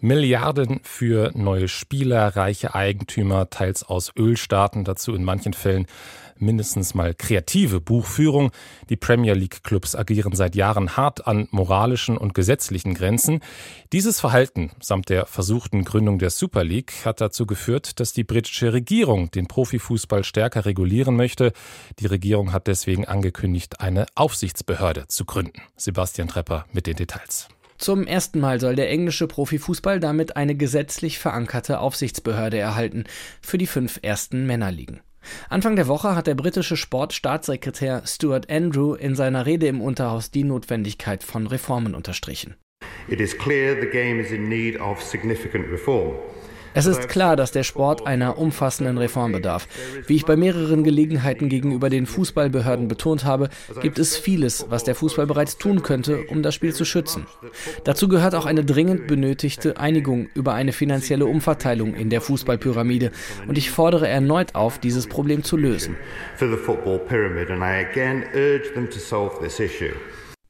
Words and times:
Milliarden 0.00 0.80
für 0.82 1.30
neue 1.34 1.68
Spieler, 1.68 2.36
reiche 2.36 2.74
Eigentümer, 2.74 3.50
teils 3.50 3.82
aus 3.82 4.12
Ölstaaten, 4.16 4.84
dazu 4.84 5.14
in 5.14 5.24
manchen 5.24 5.52
Fällen 5.52 5.86
mindestens 6.40 6.94
mal 6.94 7.14
kreative 7.14 7.80
Buchführung. 7.80 8.50
Die 8.88 8.96
Premier 8.96 9.34
League 9.34 9.62
Clubs 9.62 9.94
agieren 9.94 10.34
seit 10.34 10.56
Jahren 10.56 10.96
hart 10.96 11.26
an 11.26 11.48
moralischen 11.50 12.16
und 12.16 12.34
gesetzlichen 12.34 12.94
Grenzen. 12.94 13.40
Dieses 13.92 14.20
Verhalten 14.20 14.70
samt 14.80 15.08
der 15.08 15.26
versuchten 15.26 15.84
Gründung 15.84 16.18
der 16.18 16.30
Super 16.30 16.64
League 16.64 17.04
hat 17.04 17.20
dazu 17.20 17.46
geführt, 17.46 18.00
dass 18.00 18.12
die 18.12 18.24
britische 18.24 18.72
Regierung 18.72 19.30
den 19.30 19.46
Profifußball 19.46 20.24
stärker 20.24 20.64
regulieren 20.64 21.16
möchte. 21.16 21.52
Die 21.98 22.06
Regierung 22.06 22.52
hat 22.52 22.66
deswegen 22.66 23.04
angekündigt, 23.04 23.80
eine 23.80 24.06
Aufsichtsbehörde 24.14 25.06
zu 25.08 25.24
gründen. 25.24 25.60
Sebastian 25.76 26.28
Trepper 26.28 26.64
mit 26.72 26.86
den 26.86 26.96
Details. 26.96 27.48
Zum 27.80 28.06
ersten 28.06 28.40
Mal 28.40 28.60
soll 28.60 28.74
der 28.74 28.90
englische 28.90 29.26
Profifußball 29.26 30.00
damit 30.00 30.36
eine 30.36 30.54
gesetzlich 30.54 31.18
verankerte 31.18 31.80
Aufsichtsbehörde 31.80 32.58
erhalten 32.58 33.04
für 33.40 33.56
die 33.56 33.66
fünf 33.66 34.00
ersten 34.02 34.46
Männerligen. 34.46 35.00
Anfang 35.48 35.76
der 35.76 35.88
Woche 35.88 36.14
hat 36.14 36.26
der 36.26 36.34
britische 36.34 36.76
Sportstaatssekretär 36.76 38.02
Stuart 38.04 38.50
Andrew 38.50 38.92
in 38.92 39.14
seiner 39.14 39.46
Rede 39.46 39.66
im 39.66 39.80
Unterhaus 39.80 40.30
die 40.30 40.44
Notwendigkeit 40.44 41.24
von 41.24 41.46
Reformen 41.46 41.94
unterstrichen. 41.94 42.54
It 43.08 43.18
is 43.18 43.36
clear 43.36 43.74
the 43.80 43.88
game 43.88 44.20
is 44.20 44.30
in 44.30 44.50
need 44.50 44.78
of 44.78 45.02
significant 45.02 45.66
reform. 45.72 46.16
Es 46.72 46.86
ist 46.86 47.08
klar, 47.08 47.36
dass 47.36 47.50
der 47.50 47.64
Sport 47.64 48.06
einer 48.06 48.38
umfassenden 48.38 48.96
Reform 48.98 49.32
bedarf. 49.32 49.66
Wie 50.06 50.16
ich 50.16 50.24
bei 50.24 50.36
mehreren 50.36 50.84
Gelegenheiten 50.84 51.48
gegenüber 51.48 51.90
den 51.90 52.06
Fußballbehörden 52.06 52.86
betont 52.86 53.24
habe, 53.24 53.48
gibt 53.82 53.98
es 53.98 54.16
vieles, 54.16 54.66
was 54.68 54.84
der 54.84 54.94
Fußball 54.94 55.26
bereits 55.26 55.58
tun 55.58 55.82
könnte, 55.82 56.24
um 56.28 56.42
das 56.42 56.54
Spiel 56.54 56.72
zu 56.72 56.84
schützen. 56.84 57.26
Dazu 57.84 58.08
gehört 58.08 58.34
auch 58.34 58.46
eine 58.46 58.64
dringend 58.64 59.08
benötigte 59.08 59.78
Einigung 59.78 60.28
über 60.34 60.54
eine 60.54 60.72
finanzielle 60.72 61.26
Umverteilung 61.26 61.94
in 61.94 62.08
der 62.08 62.20
Fußballpyramide. 62.20 63.10
Und 63.48 63.58
ich 63.58 63.70
fordere 63.70 64.08
erneut 64.08 64.54
auf, 64.54 64.78
dieses 64.78 65.08
Problem 65.08 65.42
zu 65.42 65.56
lösen. 65.56 65.96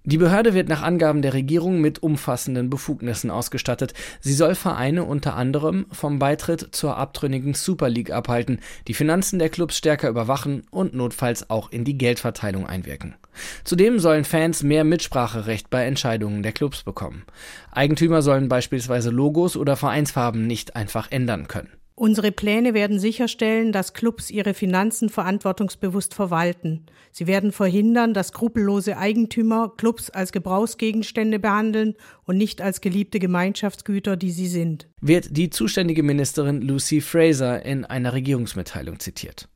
Die 0.05 0.17
Behörde 0.17 0.55
wird 0.55 0.71
nach 0.71 0.81
Angaben 0.81 1.21
der 1.21 1.35
Regierung 1.35 1.83
mit 1.83 2.03
umfassenden 2.03 2.71
Befugnissen 2.71 3.31
ausgestattet. 3.31 3.93
Sie 4.21 4.33
soll 4.33 4.55
Vereine 4.55 5.05
unter 5.05 5.37
anderem 5.37 5.85
vom 5.93 6.19
Beitritt 6.19 6.69
zur 6.73 6.97
abtrünnigen 6.97 7.53
Super 7.53 7.91
League 7.91 8.11
abhalten, 8.11 8.61
die 8.89 8.95
Finanzen 8.95 9.39
der 9.39 9.51
Clubs 9.51 9.77
stärker 9.77 10.09
überwachen 10.09 10.63
und 10.71 10.95
notfalls 10.95 11.51
auch 11.51 11.71
in 11.71 11.85
die 11.85 11.99
Geldverteilung 11.99 12.67
einwirken. 12.67 13.15
Zudem 13.63 13.99
sollen 13.99 14.25
Fans 14.25 14.63
mehr 14.63 14.85
Mitspracherecht 14.85 15.69
bei 15.69 15.85
Entscheidungen 15.85 16.43
der 16.43 16.53
Clubs 16.53 16.83
bekommen. 16.83 17.25
Eigentümer 17.71 18.23
sollen 18.23 18.49
beispielsweise 18.49 19.11
Logos 19.11 19.55
oder 19.55 19.77
Vereinsfarben 19.77 20.47
nicht 20.47 20.77
einfach 20.77 21.11
ändern 21.11 21.47
können. 21.47 21.80
Unsere 22.01 22.33
Pläne 22.33 22.73
werden 22.73 22.99
sicherstellen, 22.99 23.73
dass 23.73 23.93
Clubs 23.93 24.31
ihre 24.31 24.55
Finanzen 24.55 25.11
verantwortungsbewusst 25.11 26.15
verwalten. 26.15 26.87
Sie 27.13 27.27
werden 27.27 27.53
verhindern, 27.53 28.15
dass 28.15 28.29
skrupellose 28.29 28.97
Eigentümer 28.97 29.75
Clubs 29.77 30.09
als 30.09 30.33
Gebrauchsgegenstände 30.33 31.39
behandeln 31.39 31.97
und 32.25 32.39
nicht 32.39 32.63
als 32.63 32.81
geliebte 32.81 33.19
Gemeinschaftsgüter, 33.19 34.17
die 34.17 34.31
sie 34.31 34.47
sind. 34.47 34.89
Wird 35.03 35.37
die 35.37 35.51
zuständige 35.51 36.03
Ministerin 36.03 36.63
Lucy 36.63 37.03
Fraser 37.03 37.67
in 37.67 37.85
einer 37.85 38.15
Regierungsmitteilung 38.15 38.99
zitiert. 38.99 39.51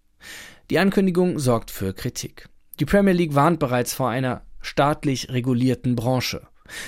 Die 0.69 0.79
Ankündigung 0.79 1.39
sorgt 1.39 1.70
für 1.70 1.95
Kritik. 1.95 2.51
Die 2.79 2.84
Premier 2.84 3.14
League 3.14 3.34
warnt 3.34 3.58
bereits 3.58 3.95
vor 3.95 4.11
einer 4.11 4.42
staatlich 4.61 5.31
regulierten 5.31 5.97
Branche. 5.97 6.42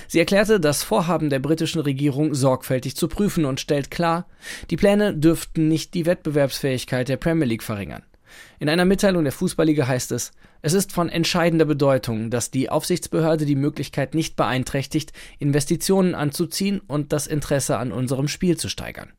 Sie 0.09 0.19
erklärte 0.19 0.59
das 0.59 0.83
Vorhaben 0.83 1.31
der 1.31 1.39
britischen 1.39 1.81
Regierung 1.81 2.35
sorgfältig 2.35 2.97
zu 2.97 3.09
prüfen 3.09 3.45
und 3.45 3.61
stellt 3.61 3.91
klar, 3.91 4.27
die 4.71 4.77
Pläne 4.77 5.15
dürften 5.15 5.69
nicht 5.69 5.95
die 5.95 6.07
Wettbewerbsfähigkeit 6.07 7.09
der 7.09 7.17
Premier 7.17 7.47
League 7.47 7.63
verringern. 7.63 8.03
In 8.59 8.69
einer 8.69 8.85
Mitteilung 8.85 9.25
der 9.25 9.33
Fußballliga 9.33 9.87
heißt 9.87 10.13
es, 10.13 10.33
es 10.63 10.73
ist 10.73 10.93
von 10.93 11.09
entscheidender 11.09 11.65
Bedeutung, 11.65 12.31
dass 12.31 12.51
die 12.51 12.71
Aufsichtsbehörde 12.71 13.47
die 13.47 13.55
Möglichkeit 13.55 14.15
nicht 14.15 14.37
beeinträchtigt, 14.37 15.13
Investitionen 15.39 16.15
anzuziehen 16.15 16.81
und 16.81 17.13
das 17.13 17.27
Interesse 17.27 17.79
an 17.79 17.93
unserem 17.93 18.29
Spiel 18.29 18.57
zu 18.57 18.69
steigern. 18.69 19.13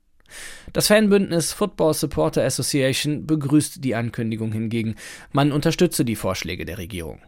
Das 0.73 0.87
Fanbündnis 0.87 1.53
Football 1.53 1.93
Supporter 1.93 2.43
Association 2.43 3.25
begrüßt 3.25 3.83
die 3.83 3.95
Ankündigung 3.95 4.51
hingegen. 4.51 4.95
Man 5.31 5.51
unterstütze 5.51 6.05
die 6.05 6.15
Vorschläge 6.15 6.65
der 6.65 6.77
Regierung. 6.77 7.21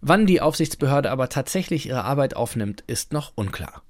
Wann 0.00 0.26
die 0.26 0.40
Aufsichtsbehörde 0.40 1.10
aber 1.10 1.28
tatsächlich 1.28 1.86
ihre 1.86 2.04
Arbeit 2.04 2.36
aufnimmt, 2.36 2.84
ist 2.86 3.12
noch 3.12 3.32
unklar. 3.34 3.82